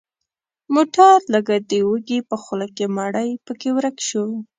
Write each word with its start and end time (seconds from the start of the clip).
موټر 0.73 1.17
لکه 1.33 1.53
د 1.69 1.71
وږي 1.89 2.19
په 2.29 2.35
خوله 2.43 2.67
کې 2.75 2.85
مړۍ 2.97 3.29
پکې 3.45 3.69
ورک 3.75 3.97
شو. 4.07 4.25